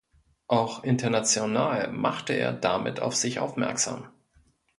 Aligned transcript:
Auch 0.47 0.83
international 0.83 1.91
machte 1.91 2.33
er 2.33 2.53
damit 2.53 2.99
auf 3.01 3.15
sich 3.15 3.37
aufmerksam. 3.37 4.09